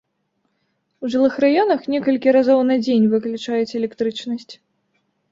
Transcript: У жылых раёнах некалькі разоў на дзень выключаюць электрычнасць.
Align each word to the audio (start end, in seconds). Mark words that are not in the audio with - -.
У 1.03 1.09
жылых 1.15 1.35
раёнах 1.43 1.83
некалькі 1.95 2.33
разоў 2.37 2.63
на 2.69 2.77
дзень 2.85 3.05
выключаюць 3.11 3.75
электрычнасць. 3.81 4.53